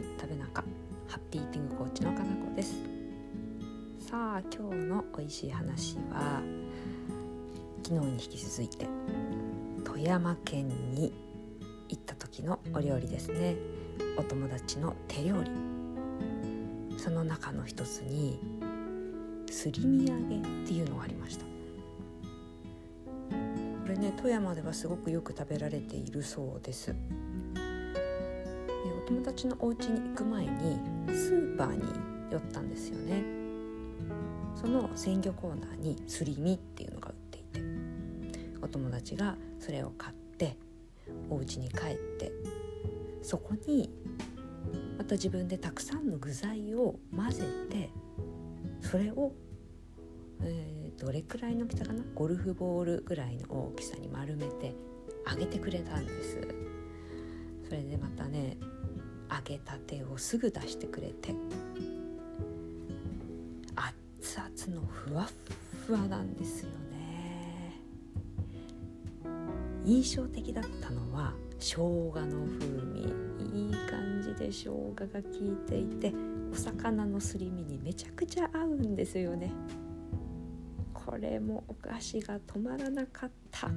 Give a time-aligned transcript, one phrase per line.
[0.00, 0.64] り食べ中
[1.08, 2.74] ハッピーティングコーチのかなこです。
[3.98, 6.42] さあ今日の美味しい話は
[7.82, 8.86] 昨日に引き続いて
[9.84, 11.12] 富山県に
[11.88, 13.56] 行った時のお料理ですね。
[14.16, 15.50] お友達の手料理。
[16.98, 18.38] その中の一つに
[19.50, 21.44] すり身揚げっていうのがありました。
[21.44, 21.48] こ
[23.88, 26.94] れね富山ではすごくよく食べられているそうです。
[29.10, 30.78] 友達のお家に行く前に
[31.08, 31.82] スーパーに
[32.30, 33.24] 寄ったんですよね。
[34.54, 37.60] その鮮魚コーナーにすり身っていうのが売っていて
[38.62, 40.56] お友達がそれを買って
[41.28, 42.30] お家に帰って
[43.20, 43.90] そこに
[44.96, 47.90] また自分でたくさんの具材を混ぜて
[48.80, 49.32] それを、
[50.42, 52.04] えー、どれくらいの大きさかな？
[52.14, 54.72] ゴルフボールぐらいの大きさに丸めて
[55.28, 56.38] 揚げてくれたんです。
[57.64, 58.56] それでまたね
[59.30, 61.34] 揚げたてをすぐ出してくれて
[63.76, 65.28] 熱々のふわっ
[65.86, 67.80] ふわなんですよね。
[69.84, 73.30] 印象的だったのは生姜の風味。
[73.52, 76.12] いい感じで生姜が効いていて
[76.52, 79.50] お魚のすり身にめちゃくちゃ合うんですよね。
[80.94, 83.66] これもお菓子が止まらなかった。
[83.66, 83.72] 揚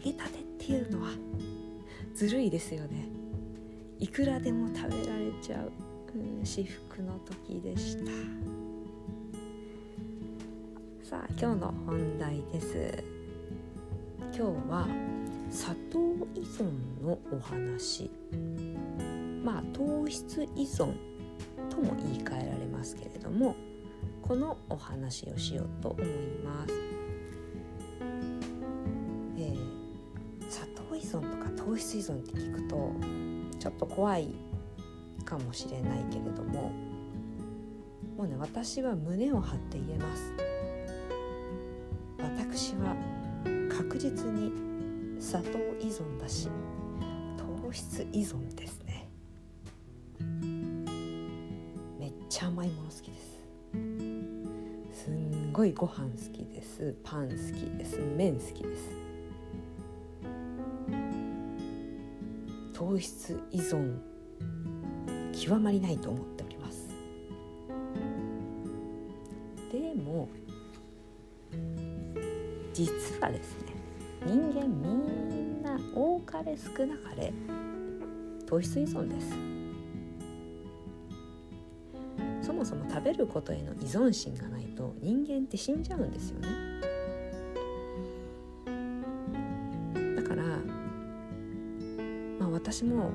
[0.00, 1.10] げたてっていうのは
[2.14, 3.06] ずるいですよね。
[3.98, 5.72] いくらでも食べられちゃう、
[6.14, 8.10] うん、至福の時でした。
[11.04, 13.04] さあ今日の本題です。
[14.32, 14.86] 今日は
[15.50, 15.98] 砂糖
[16.34, 16.70] 依存
[17.02, 18.10] のお話。
[19.42, 20.92] まあ糖質依存
[21.70, 23.56] とも言い換えられますけれども
[24.22, 26.06] このお話をしようと思い
[26.44, 26.97] ます。
[31.78, 32.92] 糖質依存って聞くと
[33.60, 34.34] ちょっと怖い
[35.24, 36.72] かもしれないけれども
[38.16, 40.32] もうね私は胸を張って言えます。
[42.18, 42.96] 私は
[43.70, 44.50] 確実に
[45.20, 45.50] 砂糖
[45.80, 46.48] 依存だし
[47.36, 49.08] 糖質依存ですね。
[52.00, 53.38] めっちゃ甘いもの好きです。
[55.04, 56.96] すんごいご飯好きです。
[57.04, 58.00] パン好きです。
[58.16, 59.07] 麺好きです。
[62.78, 63.98] 糖質依存
[65.32, 66.88] 極まりないと思っております。
[69.72, 70.28] でも
[72.72, 73.74] 実はですね
[74.24, 77.32] 人間みんな多かれ少なかれ
[78.46, 79.32] 糖質依存です。
[82.46, 86.48] そもそも食べることへの依存心がないと人間って死んじゃうんですよね。
[90.14, 90.44] だから
[92.70, 93.12] 私も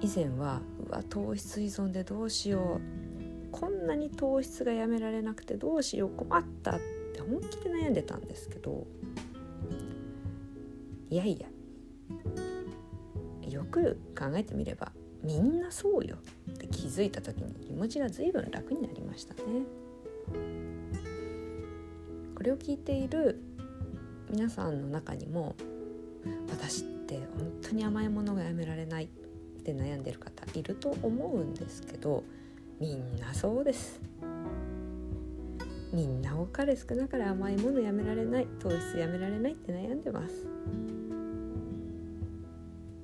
[0.00, 6.80] 以前はうわ糖質依存でどうしようこんなに糖質がやめられなくてどうしよう困ったっ
[7.12, 8.86] て本気で悩んでたんですけど
[11.10, 11.48] いやいや
[13.50, 14.92] よく考えてみれば
[15.24, 16.18] みんなそうよ
[16.52, 19.40] って気づいた時に気持ちが随分楽になりましたね。
[22.36, 23.42] これを聞いている
[24.30, 25.56] 皆さんの中にも
[26.48, 29.08] 私って本当に甘いものがやめられないっ
[29.62, 32.22] て悩んでる方いると思うんですけど
[32.80, 34.00] みんなそうです。
[35.92, 40.46] みんな多かれ少なかれ甘いものやめられない糖質やめられないって悩んでます。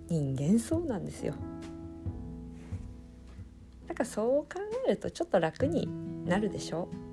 [0.08, 1.34] 人間そうなんですよ。
[3.88, 5.88] だからそう考えるとちょっと楽に
[6.26, 6.88] なるでしょ。
[6.92, 7.03] う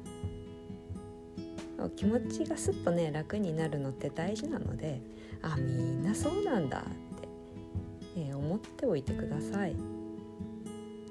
[1.90, 5.02] 気持ちがすっとね楽になるのって大事なので
[5.42, 6.82] あみんなそうなんだっ
[7.20, 7.28] て、
[8.18, 9.76] えー、思っておいてください。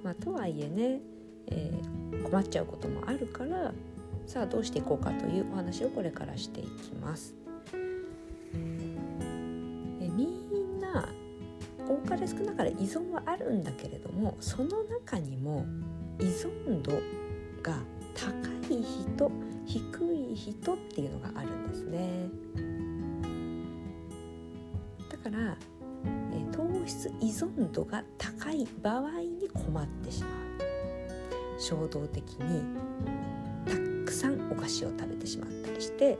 [0.03, 1.01] まあ、とはいえね、
[1.49, 3.73] えー、困っちゃうこともあるから
[4.27, 7.35] さあどうしていこうかというお話をこれからしていきます。
[8.55, 8.57] え
[10.09, 11.09] みんな
[11.87, 15.67] 多かれ少なかれ依存はあるんだけれどもその中にも
[16.19, 16.93] 依存度
[17.63, 17.79] が
[18.15, 18.29] 高
[18.73, 19.31] い人
[19.71, 22.29] 低い人っていうのがあるんですね
[25.09, 25.17] だ。
[25.19, 25.57] から、
[26.33, 30.33] え糖質依存度が高い場合に困ってしまう
[31.61, 32.65] 衝動的に
[33.67, 33.77] た
[34.07, 36.19] くさんお菓子を食べてしまったりして、えー、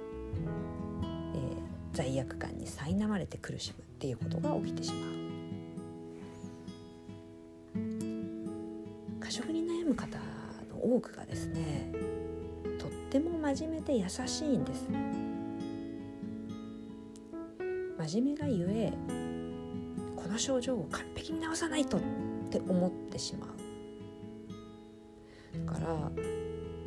[1.93, 5.11] 罪悪感に苛まれて苦しむっていうことが起きてしまう
[9.19, 10.19] 過食に悩む方
[10.69, 12.10] の多くがですね
[13.11, 14.89] ても真面目で優しいんです。
[17.99, 18.93] 真面目がゆえ
[20.15, 22.01] この症状を完璧に治さないとっ
[22.51, 23.51] て思ってしまう。
[25.67, 26.11] だから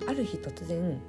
[0.07, 1.01] ある日突然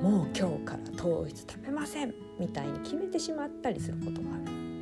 [0.00, 4.73] もう今日から糖質食べませんみたいに決めてしまったりすることがある。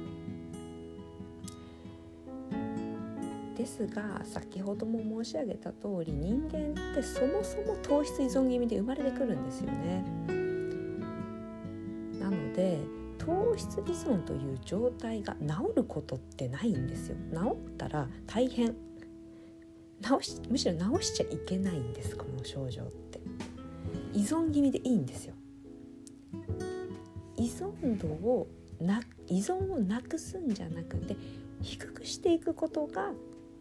[3.63, 10.05] ですが先ほども申し上げた通り人間ってそもそも糖質依存気味で生まれてくるんですよね。
[12.19, 12.81] なので
[13.19, 17.17] 糖質依存という状態が治ることってないんですよ。
[17.33, 18.75] 治ったら大変。
[20.01, 23.21] 治しむしろ治しちゃいけないんですこの症状って。
[24.13, 25.35] 依存気味でいいんですよ。
[27.37, 28.49] 依存度を
[28.81, 31.15] な依存をなくすんじゃなくて
[31.61, 33.13] 低くしていくことが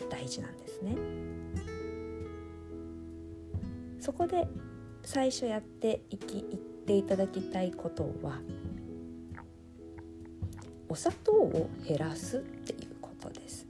[0.09, 0.95] 大事なんですね。
[4.00, 4.48] そこで
[5.03, 6.45] 最初やっていき言っ
[6.86, 8.39] ていただきたいことは
[10.89, 13.68] お砂糖を減らすっていうことです。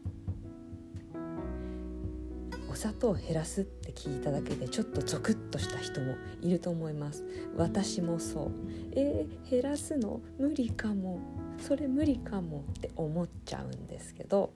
[2.69, 7.25] お砂糖を減らすって聞いただけでちょっとゾクッとした人もいると思います。
[7.57, 8.51] 私もそう。
[8.93, 11.19] えー、減らすの無理かも。
[11.59, 14.51] それ無理かもって思っちゃうんですけど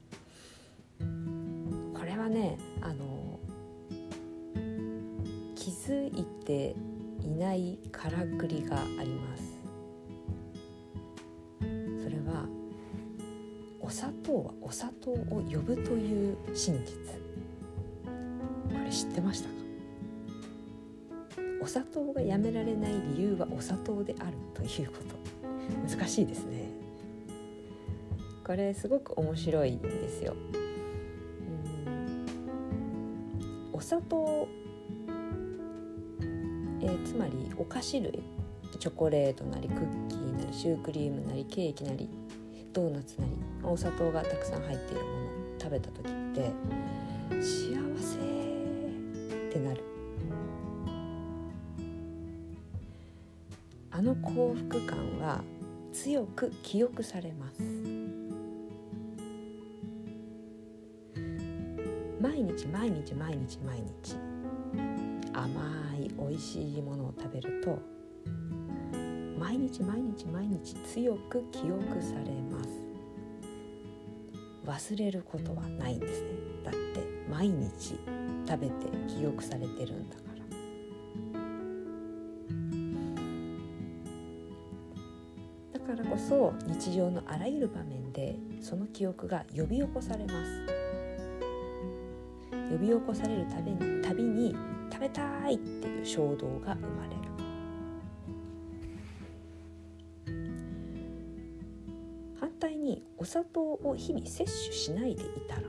[2.26, 3.40] これはねあの
[5.54, 6.76] 気づいて
[7.22, 9.54] いないからくりがあります。
[13.80, 16.96] お砂糖はお砂糖を呼ぶという真実。
[18.06, 18.10] こ
[18.84, 19.56] れ知ってましたか？
[21.62, 25.16] お砂糖がやめられない理由はお砂糖であるということ。
[25.96, 26.72] 難しいですね。
[28.44, 30.36] これすごく面白いんですよ。
[33.86, 34.48] 砂糖。
[36.82, 38.24] えー、つまりお菓子類。
[38.80, 42.10] チョコレートなりクッキーなりシュークリームなりケーキなり
[42.74, 43.34] ドーナツなり。
[43.64, 45.26] お砂糖がたくさん入っているもの。
[45.62, 46.52] 食べた時って
[47.42, 49.84] 幸せってなる。
[53.92, 55.44] あの幸福感は
[55.94, 57.85] 強く記憶されます。
[62.36, 64.18] 毎日毎日毎日毎日。
[65.32, 65.50] 甘
[65.98, 67.80] い美味しいものを食べると
[69.40, 72.70] 毎日毎日毎日強く記憶されます。
[74.66, 76.28] 忘れることはないんですね。
[76.66, 76.80] だって
[77.30, 77.98] 毎日
[78.46, 78.74] 食べて
[79.08, 80.24] 記憶されてるんだか
[85.72, 85.80] ら。
[85.80, 90.85] だからこそ日常のあらゆる場面でその記憶が呼び起こされます。
[92.76, 94.54] 呼び起こされるたびにたびに
[94.92, 97.22] 食べたいっていう衝動が生まれる。
[102.38, 105.62] 反対にお砂糖を日々摂取しないでいたら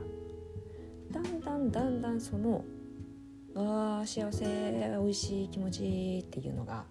[1.11, 2.65] だんだんだんだんその
[3.55, 6.85] 「わあ幸せ美味しい気持ちいい」っていうのが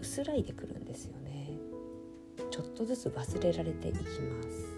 [0.00, 1.50] 薄らいでくるんですよね。
[2.50, 4.69] ちょっとずつ忘れられていきます。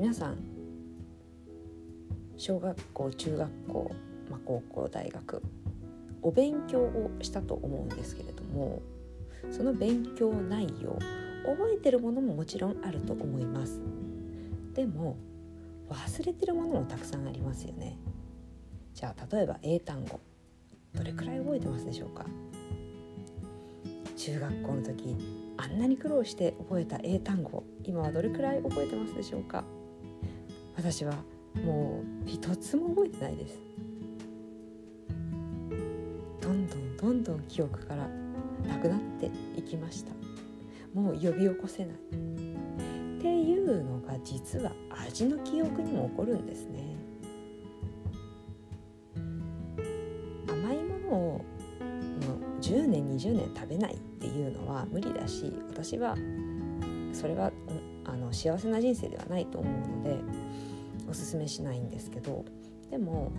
[0.00, 0.38] 皆さん
[2.38, 3.94] 小学校中学校、
[4.30, 5.42] まあ、高校大学
[6.22, 8.80] お勉強をしたと思うんですけれども
[9.50, 10.98] その勉強内容
[11.44, 13.78] 覚えてるものももちろんあると思います。
[14.72, 15.18] でも
[15.90, 17.98] 忘れてるものもたくさんありますよね。
[18.94, 20.18] じゃあ例えば英単語
[20.94, 22.24] どれくらい覚えてますでしょうか？
[24.16, 25.14] 中学校の時
[25.58, 29.62] あんなに苦労して覚えた英単語今はどれくらい覚えてますでしょうか？
[30.80, 31.12] 私は
[31.62, 33.58] もう一つも覚えてないです。
[36.40, 38.08] どんどんどんどん記憶から
[38.66, 40.12] なくなっていきました。
[40.94, 41.96] もう呼び起こせない。
[41.96, 41.98] っ
[43.20, 44.72] ていうのが実は
[45.06, 46.96] 味の記憶にも起こるんですね。
[50.48, 51.44] 甘いものをも
[52.58, 56.16] う10年20年食べないっていうのは無理だし私は
[57.12, 57.52] それは
[58.06, 60.49] あの幸せな人生ではないと思うので
[61.10, 62.44] おすすめしないんですけど
[62.90, 63.32] でも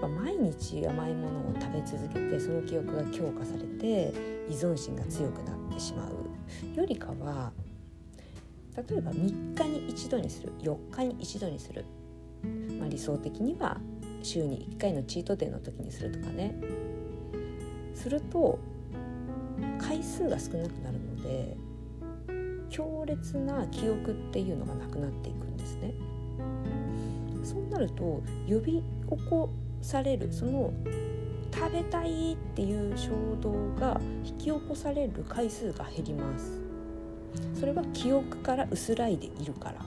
[0.00, 4.12] ぱ毎日甘いものを食べ続けてその記憶が強化されて
[4.48, 7.52] 依存心が強くなってしまうよりかは
[8.88, 11.84] 例えば3日に1度にする4日に1度にする、
[12.78, 13.78] まあ、理想的には
[14.22, 16.54] 週に1回のチートデーの時にするとかね。
[17.94, 18.58] すると
[19.78, 21.56] 回数が少なくなるので
[22.70, 25.49] 強烈な記憶っていうのがなくなっていく。
[25.60, 25.94] ですね。
[27.44, 28.82] そうなると呼び起
[29.28, 29.50] こ
[29.80, 30.72] されるその
[31.52, 36.60] 食べたいっていう衝動が引き起こされる回数が減ります。
[37.58, 39.84] それは記憶から薄らいでいるから。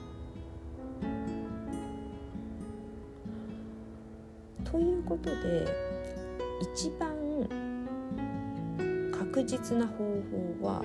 [4.64, 5.66] ということで
[6.60, 7.14] 一番
[9.12, 10.04] 確実な方
[10.60, 10.82] 法は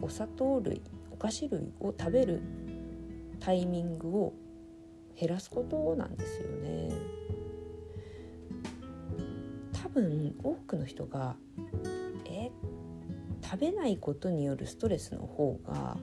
[0.00, 0.80] お砂糖類。
[1.18, 2.40] 菓子類を食べる
[3.40, 4.34] タイミングを
[5.18, 6.92] 減らすことなんですよね。
[9.72, 11.36] 多分多くの人が
[12.26, 12.50] え
[13.42, 15.96] 食べないことによるストレスの方が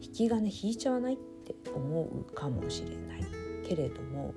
[0.00, 3.26] 引き金引いちゃわないって思うかもしれない
[3.64, 4.34] けれども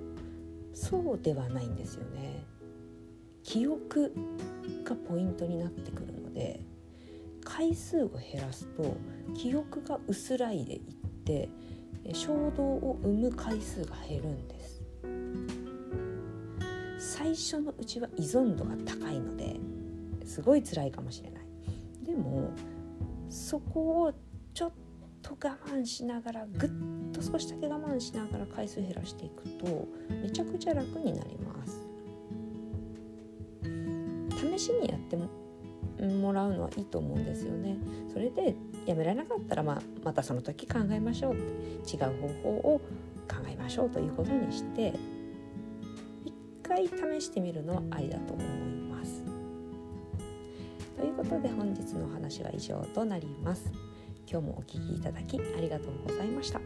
[0.73, 2.45] そうではないんですよね。
[3.43, 4.13] 記憶
[4.85, 6.61] がポイントになってくるので
[7.43, 8.95] 回数を減らすと
[9.35, 10.81] 記憶が薄らいでいっ
[11.25, 11.49] て
[12.13, 14.81] 衝動を生む回数が減るんです。
[16.99, 19.59] 最初のうちは依存度が高いので
[20.25, 21.43] すごい辛いかもしれない。
[22.03, 22.51] でも
[23.29, 24.13] そこを
[24.53, 24.71] ちょっ
[25.21, 26.69] と我慢しながらぐっ
[27.13, 31.87] と少しだけ我慢しながら回数減らしていくとめちゃくちゃ楽になります。
[34.57, 35.15] 試しにやって
[36.07, 37.77] もらうのはいいと思うんですよね。
[38.11, 38.55] それで
[38.85, 41.37] やめられなかったら、まあ、またその時考えましょうっ
[41.85, 42.81] て違う方法を
[43.27, 44.93] 考えましょうということにして
[46.25, 48.45] 一回試してみるのはありだと思い
[48.89, 49.23] ます。
[50.97, 53.71] ということで本日のお話は以上となります。
[54.29, 56.61] 今日もお聴きいただきありがとうございました。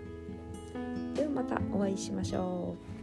[1.14, 2.95] ではまたお会いしましょう。